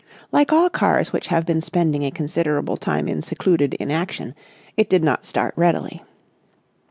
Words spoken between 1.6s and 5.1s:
spending a considerable time in secluded inaction, it did